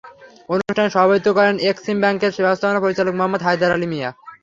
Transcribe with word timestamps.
অনুষ্ঠানে 0.49 0.89
সভাপতিত্ব 0.91 1.29
করেন 1.37 1.55
এক্সিম 1.71 1.97
ব্যাংকের 2.03 2.31
ব্যবস্থাপনা 2.37 2.83
পরিচালক 2.83 3.13
মোহাম্মদ 3.15 3.41
হায়দার 3.45 3.75
আলী 3.75 3.87
মিয়া। 3.91 4.09